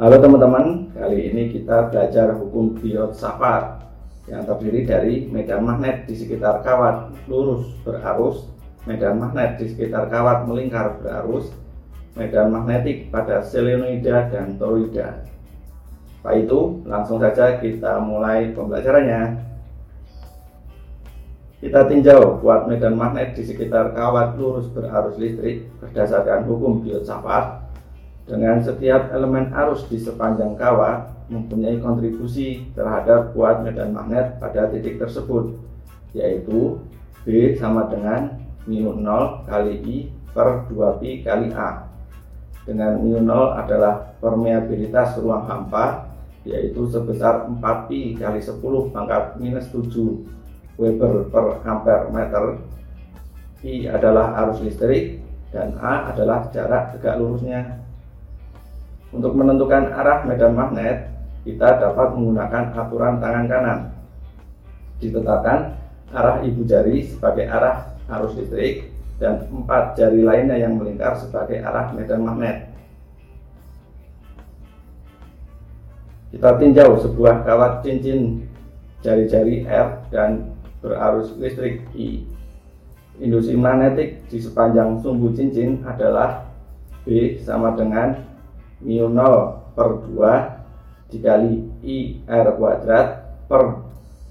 [0.00, 3.84] Halo teman-teman, kali ini kita belajar hukum Biot-Savart
[4.32, 8.48] yang terdiri dari medan magnet di sekitar kawat lurus berarus,
[8.88, 11.52] medan magnet di sekitar kawat melingkar berarus,
[12.16, 15.20] medan magnetik pada selenoida dan toroida.
[16.24, 19.36] Pak itu, langsung saja kita mulai pembelajarannya.
[21.60, 27.68] Kita tinjau kuat medan magnet di sekitar kawat lurus berarus listrik berdasarkan hukum Biot-Savart
[28.28, 34.98] dengan setiap elemen arus di sepanjang kawat mempunyai kontribusi terhadap kuat medan magnet pada titik
[34.98, 35.54] tersebut
[36.12, 36.82] yaitu
[37.22, 39.96] B sama dengan mu 0 kali I
[40.34, 41.86] per 2pi kali A.
[42.66, 46.10] Dengan mu 0 adalah permeabilitas ruang hampa
[46.42, 48.58] yaitu sebesar 4pi kali 10
[48.90, 50.40] pangkat minus 7
[50.80, 52.56] Weber per ampere meter.
[53.60, 55.20] I adalah arus listrik
[55.52, 57.84] dan A adalah jarak tegak lurusnya
[59.10, 61.10] untuk menentukan arah medan magnet
[61.42, 63.78] kita dapat menggunakan aturan tangan kanan
[65.00, 65.58] ditetapkan
[66.14, 71.92] arah ibu jari sebagai arah arus listrik dan empat jari lainnya yang melingkar sebagai arah
[71.96, 72.70] medan magnet
[76.30, 78.46] kita tinjau sebuah kawat cincin
[79.02, 82.24] jari-jari R dan berarus listrik I.
[83.20, 86.48] Induksi magnetik di sepanjang sumbu cincin adalah
[87.04, 88.29] B sama dengan
[88.80, 93.08] mu 0 per 2 dikali I R kuadrat
[93.48, 93.62] per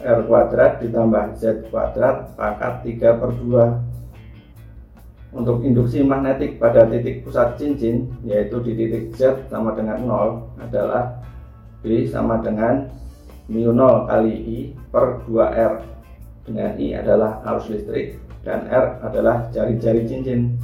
[0.00, 3.90] R kuadrat ditambah Z kuadrat pangkat 3 per 2
[5.30, 11.22] untuk induksi magnetik pada titik pusat cincin yaitu di titik Z sama dengan 0 adalah
[11.80, 12.90] B sama dengan
[13.46, 14.58] mu 0 kali I
[14.90, 15.72] per 2R
[16.46, 20.56] dengan I adalah arus listrik dan R adalah jari-jari cincin.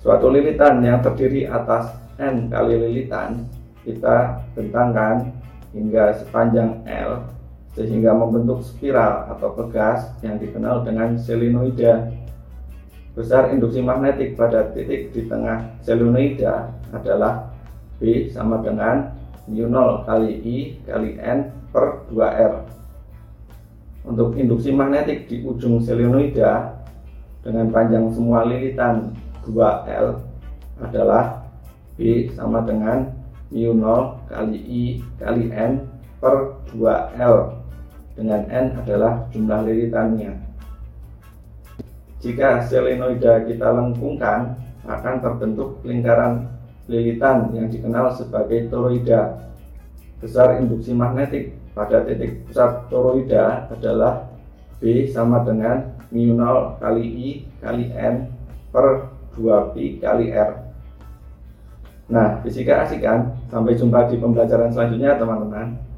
[0.00, 3.44] Suatu lilitan yang terdiri atas N kali lilitan
[3.84, 5.28] kita bentangkan
[5.76, 7.28] hingga sepanjang L
[7.76, 12.16] sehingga membentuk spiral atau pegas yang dikenal dengan selenoida.
[13.12, 17.52] Besar induksi magnetik pada titik di tengah selenoida adalah
[18.00, 19.12] B sama dengan
[19.44, 20.56] mu 0 kali I
[20.88, 22.64] kali N per 2R
[24.08, 26.80] untuk induksi magnetik di ujung selenoida
[27.44, 29.12] dengan panjang semua lilitan
[29.46, 30.06] 2L
[30.80, 31.44] adalah
[32.00, 33.12] B sama dengan
[33.52, 34.82] mu 0 kali I
[35.20, 35.84] kali N
[36.22, 37.36] per 2L
[38.16, 40.32] dengan N adalah jumlah lilitannya.
[42.20, 46.48] Jika selenoida kita lengkungkan akan terbentuk lingkaran
[46.90, 49.40] lilitan yang dikenal sebagai toroida.
[50.20, 54.28] Besar induksi magnetik pada titik pusat toroida adalah
[54.80, 57.28] B sama dengan mu 0 kali I
[57.62, 58.28] kali N
[58.68, 60.50] per 2pi kali R.
[62.10, 63.38] Nah, fisika asik kan?
[63.48, 65.89] Sampai jumpa di pembelajaran selanjutnya teman-teman.